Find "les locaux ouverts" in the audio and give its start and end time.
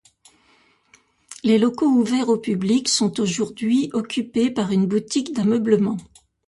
1.43-2.29